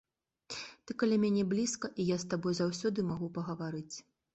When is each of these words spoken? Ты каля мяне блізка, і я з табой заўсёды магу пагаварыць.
Ты 0.85 0.95
каля 1.03 1.19
мяне 1.25 1.43
блізка, 1.53 1.93
і 2.01 2.09
я 2.15 2.19
з 2.25 2.31
табой 2.35 2.61
заўсёды 2.65 3.11
магу 3.15 3.35
пагаварыць. 3.41 3.95